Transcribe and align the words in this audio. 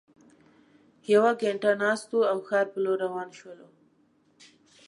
یوه 1.13 1.31
ګینټه 1.39 1.71
ناست 1.81 2.09
وو 2.11 2.21
او 2.31 2.37
ښار 2.47 2.65
په 2.71 2.79
لور 2.83 2.97
روان 3.05 3.29
شولو. 3.37 3.67